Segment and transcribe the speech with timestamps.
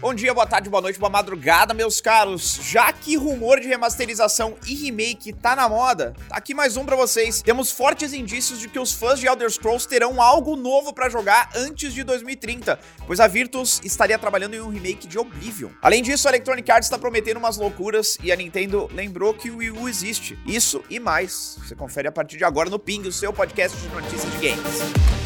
[0.00, 2.58] Bom dia, boa tarde, boa noite, boa madrugada, meus caros.
[2.62, 6.96] Já que rumor de remasterização e remake tá na moda, tá aqui mais um para
[6.96, 7.42] vocês.
[7.42, 11.50] Temos fortes indícios de que os fãs de Elder Scrolls terão algo novo para jogar
[11.54, 15.68] antes de 2030, pois a Virtus estaria trabalhando em um remake de Oblivion.
[15.82, 19.58] Além disso, a Electronic Arts está prometendo umas loucuras e a Nintendo lembrou que o
[19.58, 20.38] Wii U existe.
[20.46, 21.58] Isso e mais.
[21.58, 25.19] Você confere a partir de agora no Ping, o seu podcast de notícias de games.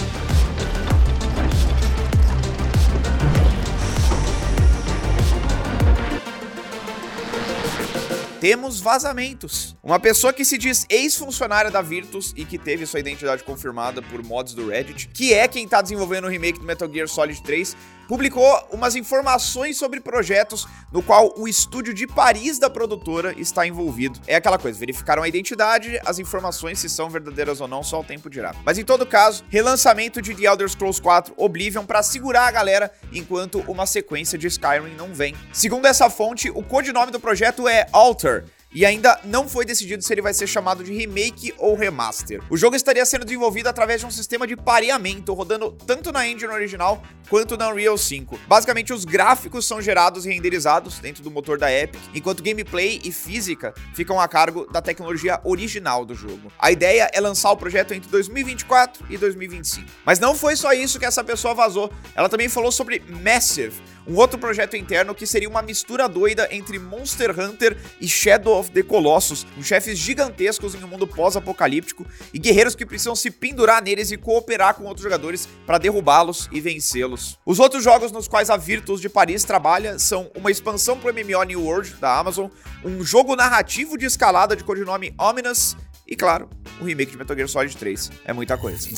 [8.45, 9.75] Temos vazamentos.
[9.83, 14.23] Uma pessoa que se diz ex-funcionária da Virtus e que teve sua identidade confirmada por
[14.23, 17.75] mods do Reddit, que é quem tá desenvolvendo o remake do Metal Gear Solid 3,
[18.07, 24.21] publicou umas informações sobre projetos no qual o estúdio de Paris da produtora está envolvido.
[24.27, 28.05] É aquela coisa, verificaram a identidade, as informações se são verdadeiras ou não, só o
[28.05, 28.55] tempo dirá.
[28.65, 32.93] Mas em todo caso, relançamento de The Elder Scrolls 4 Oblivion para segurar a galera
[33.13, 35.35] enquanto uma sequência de Skyrim não vem.
[35.53, 38.34] Segundo essa fonte, o codinome do projeto é Alter,
[38.75, 42.43] e ainda não foi decidido se ele vai ser chamado de remake ou remaster.
[42.51, 46.53] O jogo estaria sendo desenvolvido através de um sistema de pareamento, rodando tanto na engine
[46.53, 47.01] original
[47.31, 48.41] quanto na Unreal 5.
[48.49, 53.13] Basicamente, os gráficos são gerados e renderizados dentro do motor da Epic, enquanto gameplay e
[53.13, 56.51] física ficam a cargo da tecnologia original do jogo.
[56.59, 59.89] A ideia é lançar o projeto entre 2024 e 2025.
[60.05, 64.17] Mas não foi só isso que essa pessoa vazou, ela também falou sobre Massive, um
[64.17, 68.83] outro projeto interno que seria uma mistura doida entre Monster Hunter e Shadow of the
[68.83, 74.11] Colossus, com chefes gigantescos em um mundo pós-apocalíptico e guerreiros que precisam se pendurar neles
[74.11, 77.39] e cooperar com outros jogadores para derrubá-los e vencê-los.
[77.45, 81.15] Os outros jogos nos quais a Virtus de Paris trabalha são uma expansão para o
[81.15, 82.49] MMO New World da Amazon,
[82.85, 86.49] um jogo narrativo de escalada de codinome Ominous e, claro,
[86.81, 88.11] o remake de Metal Gear Solid 3.
[88.25, 88.89] É muita coisa.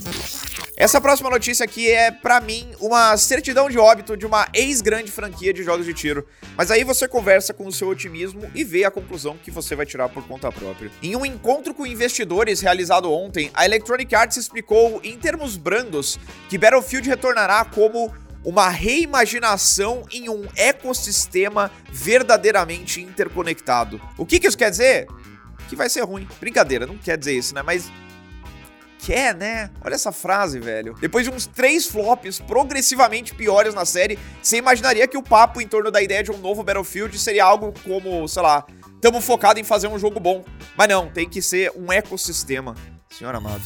[0.78, 5.50] Essa próxima notícia aqui é, para mim, uma certidão de óbito de uma ex-grande franquia
[5.50, 6.26] de jogos de tiro.
[6.54, 9.86] Mas aí você conversa com o seu otimismo e vê a conclusão que você vai
[9.86, 10.90] tirar por conta própria.
[11.02, 16.58] Em um encontro com investidores realizado ontem, a Electronic Arts explicou, em termos brandos, que
[16.58, 18.14] Battlefield retornará como
[18.44, 23.98] uma reimaginação em um ecossistema verdadeiramente interconectado.
[24.18, 25.06] O que, que isso quer dizer?
[25.70, 26.28] Que vai ser ruim.
[26.38, 27.62] Brincadeira, não quer dizer isso, né?
[27.62, 27.90] Mas
[29.06, 29.70] quer, né?
[29.84, 30.94] Olha essa frase, velho.
[31.00, 35.68] Depois de uns três flops progressivamente piores na série, você imaginaria que o papo em
[35.68, 38.66] torno da ideia de um novo Battlefield seria algo como, sei lá,
[39.00, 40.44] tamo focado em fazer um jogo bom.
[40.76, 42.74] Mas não, tem que ser um ecossistema.
[43.08, 43.62] Senhor amado.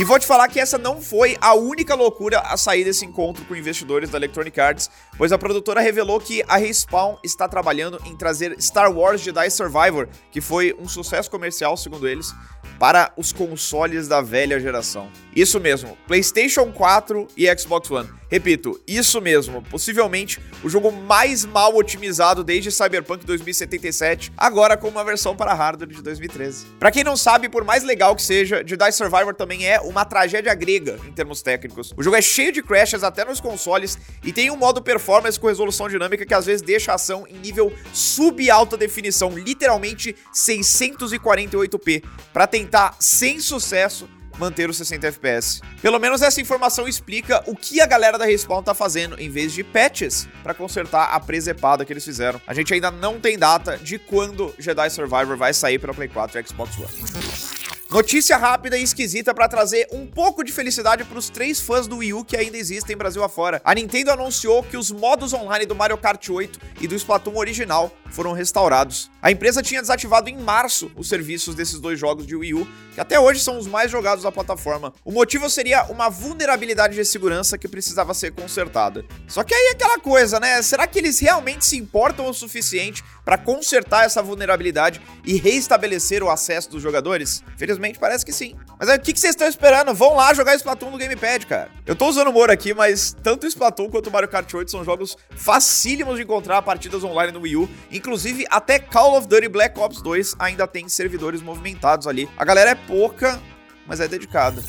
[0.00, 3.44] E vou te falar que essa não foi a única loucura a sair desse encontro
[3.44, 8.16] com investidores da Electronic Arts, pois a produtora revelou que a Respawn está trabalhando em
[8.16, 12.34] trazer Star Wars Jedi Survivor, que foi um sucesso comercial, segundo eles,
[12.78, 15.10] para os consoles da velha geração.
[15.36, 18.19] Isso mesmo, PlayStation 4 e Xbox One.
[18.30, 25.04] Repito, isso mesmo, possivelmente o jogo mais mal otimizado desde Cyberpunk 2077, agora com uma
[25.04, 26.66] versão para hardware de 2013.
[26.78, 30.54] Para quem não sabe, por mais legal que seja, Jedi Survivor também é uma tragédia
[30.54, 31.92] grega em termos técnicos.
[31.96, 35.48] O jogo é cheio de crashes até nos consoles e tem um modo performance com
[35.48, 42.46] resolução dinâmica que às vezes deixa a ação em nível sub-alta definição, literalmente 648p, para
[42.46, 44.08] tentar sem sucesso
[44.40, 45.60] manter os 60 FPS.
[45.80, 49.52] Pelo menos essa informação explica o que a galera da Respawn tá fazendo em vez
[49.52, 52.40] de patches para consertar a presepada que eles fizeram.
[52.46, 56.40] A gente ainda não tem data de quando Jedi Survivor vai sair para Play 4
[56.40, 57.49] e Xbox One.
[57.90, 61.96] Notícia rápida e esquisita para trazer um pouco de felicidade para os três fãs do
[61.96, 63.60] Wii U que ainda existem Brasil afora.
[63.64, 67.90] A Nintendo anunciou que os modos online do Mario Kart 8 e do Splatoon original
[68.08, 69.10] foram restaurados.
[69.20, 73.00] A empresa tinha desativado em março os serviços desses dois jogos de Wii U, que
[73.00, 74.92] até hoje são os mais jogados da plataforma.
[75.04, 79.04] O motivo seria uma vulnerabilidade de segurança que precisava ser consertada.
[79.26, 80.62] Só que aí é aquela coisa, né?
[80.62, 86.28] Será que eles realmente se importam o suficiente para consertar essa vulnerabilidade e reestabelecer o
[86.28, 87.44] acesso dos jogadores?
[87.54, 88.56] Infelizmente parece que sim.
[88.76, 89.94] Mas aí o que, vocês estão esperando?
[89.94, 91.70] Vão lá jogar Splatoon no Gamepad, cara.
[91.86, 96.16] Eu tô usando humor aqui, mas tanto Splatoon quanto Mario Kart 8 são jogos facílimos
[96.16, 97.70] de encontrar partidas online no Wii U.
[97.92, 102.28] Inclusive, até Call of Duty Black Ops 2 ainda tem servidores movimentados ali.
[102.36, 103.40] A galera é pouca,
[103.86, 104.60] mas é dedicada.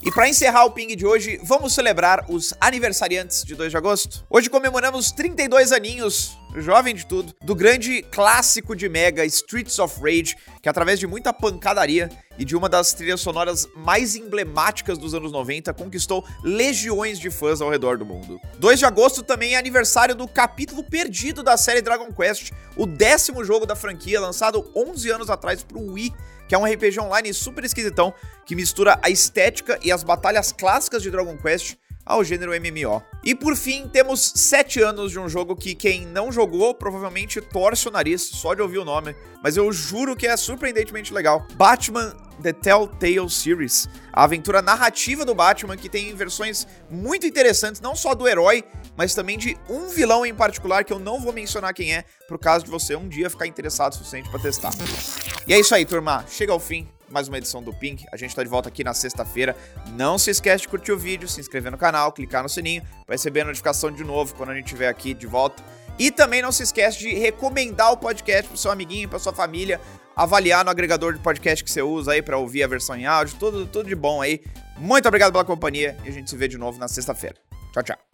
[0.00, 4.24] E para encerrar o ping de hoje, vamos celebrar os aniversariantes de 2 de agosto.
[4.30, 10.36] Hoje comemoramos 32 aninhos jovem de tudo, do grande clássico de Mega Streets of Rage,
[10.62, 12.08] que através de muita pancadaria
[12.38, 17.60] e de uma das trilhas sonoras mais emblemáticas dos anos 90, conquistou legiões de fãs
[17.60, 18.40] ao redor do mundo.
[18.58, 23.44] 2 de agosto também é aniversário do capítulo perdido da série Dragon Quest, o décimo
[23.44, 26.12] jogo da franquia, lançado 11 anos atrás para o Wii,
[26.48, 28.12] que é um RPG online super esquisitão
[28.44, 33.02] que mistura a estética e as batalhas clássicas de Dragon Quest ao gênero MMO.
[33.24, 37.88] E por fim, temos 7 anos de um jogo que quem não jogou provavelmente torce
[37.88, 41.46] o nariz só de ouvir o nome, mas eu juro que é surpreendentemente legal.
[41.54, 47.94] Batman The Telltale Series, a aventura narrativa do Batman que tem versões muito interessantes, não
[47.94, 48.64] só do herói,
[48.96, 52.38] mas também de um vilão em particular que eu não vou mencionar quem é, por
[52.38, 54.72] caso de você um dia ficar interessado o suficiente para testar.
[55.46, 56.24] E é isso aí, turma.
[56.28, 58.04] Chega ao fim mais uma edição do Pink.
[58.10, 59.56] A gente tá de volta aqui na sexta-feira.
[59.92, 63.14] Não se esquece de curtir o vídeo, se inscrever no canal, clicar no sininho para
[63.14, 65.62] receber a notificação de novo quando a gente estiver aqui de volta.
[65.96, 69.80] E também não se esquece de recomendar o podcast pro seu amiguinho, pra sua família,
[70.16, 73.36] avaliar no agregador de podcast que você usa aí para ouvir a versão em áudio,
[73.38, 74.42] tudo, tudo de bom aí.
[74.76, 77.36] Muito obrigado pela companhia e a gente se vê de novo na sexta-feira.
[77.72, 78.13] Tchau, tchau.